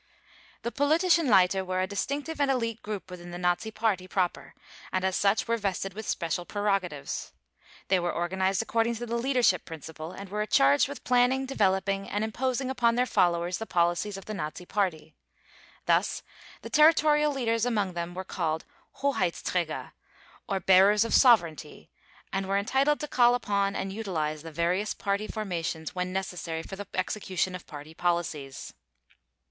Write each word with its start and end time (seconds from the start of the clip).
The 0.63 0.71
Politischen 0.71 1.27
Leiter 1.27 1.63
were 1.63 1.79
a 1.79 1.85
distinctive 1.85 2.41
and 2.41 2.49
elite 2.49 2.81
group 2.81 3.11
within 3.11 3.29
the 3.29 3.37
Nazi 3.37 3.69
Party 3.69 4.07
proper 4.07 4.55
and 4.91 5.05
as 5.05 5.15
such 5.15 5.47
were 5.47 5.57
vested 5.57 5.93
with 5.93 6.09
special 6.09 6.43
prerogatives. 6.43 7.33
They 7.87 7.99
were 7.99 8.11
organized 8.11 8.63
according 8.63 8.95
to 8.95 9.05
the 9.05 9.15
Leadership 9.15 9.63
Principle 9.63 10.11
and 10.11 10.27
were 10.27 10.43
charged 10.47 10.87
with 10.87 11.03
planning, 11.03 11.45
developing 11.45 12.09
and 12.09 12.23
imposing 12.23 12.71
upon 12.71 12.95
their 12.95 13.05
followers 13.05 13.59
the 13.59 13.67
policies 13.67 14.17
of 14.17 14.25
the 14.25 14.33
Nazi 14.33 14.65
Party. 14.65 15.13
Thus 15.85 16.23
the 16.63 16.69
territorial 16.71 17.31
leaders 17.31 17.63
among 17.63 17.93
them 17.93 18.15
were 18.15 18.23
called 18.23 18.65
Hoheitsträger, 19.03 19.91
or 20.49 20.59
bearers 20.59 21.05
of 21.05 21.13
sovereignty, 21.13 21.91
and 22.33 22.47
were 22.47 22.57
entitled 22.57 22.99
to 23.01 23.07
call 23.07 23.35
upon 23.35 23.75
and 23.75 23.93
utilize 23.93 24.41
the 24.41 24.51
various 24.51 24.95
Party 24.95 25.27
formations 25.27 25.93
when 25.93 26.11
necessary 26.11 26.63
for 26.63 26.75
the 26.75 26.87
execution 26.95 27.53
of 27.53 27.67
Party 27.67 27.93
policies. 27.93 28.73